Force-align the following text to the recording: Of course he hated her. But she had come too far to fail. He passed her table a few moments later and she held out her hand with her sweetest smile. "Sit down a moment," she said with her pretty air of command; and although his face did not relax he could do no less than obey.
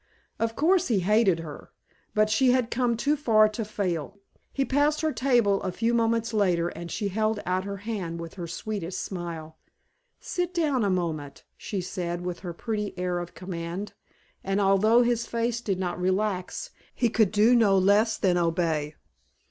Of 0.39 0.55
course 0.55 0.87
he 0.87 1.01
hated 1.01 1.41
her. 1.41 1.69
But 2.15 2.31
she 2.31 2.49
had 2.49 2.71
come 2.71 2.97
too 2.97 3.15
far 3.15 3.47
to 3.49 3.63
fail. 3.63 4.17
He 4.51 4.65
passed 4.65 5.01
her 5.01 5.11
table 5.13 5.61
a 5.61 5.71
few 5.71 5.93
moments 5.93 6.33
later 6.33 6.69
and 6.69 6.89
she 6.89 7.09
held 7.09 7.39
out 7.45 7.65
her 7.65 7.77
hand 7.77 8.19
with 8.19 8.33
her 8.33 8.47
sweetest 8.47 8.99
smile. 8.99 9.59
"Sit 10.19 10.55
down 10.55 10.83
a 10.83 10.89
moment," 10.89 11.43
she 11.55 11.81
said 11.81 12.21
with 12.21 12.39
her 12.39 12.51
pretty 12.51 12.97
air 12.97 13.19
of 13.19 13.35
command; 13.35 13.93
and 14.43 14.59
although 14.59 15.03
his 15.03 15.27
face 15.27 15.61
did 15.61 15.77
not 15.77 16.01
relax 16.01 16.71
he 16.95 17.07
could 17.07 17.31
do 17.31 17.55
no 17.55 17.77
less 17.77 18.17
than 18.17 18.39
obey. 18.39 18.95